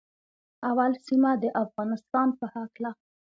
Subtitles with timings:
[0.69, 2.91] اول سیمه د افغانستان په هکله